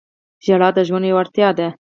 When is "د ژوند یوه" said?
0.75-1.19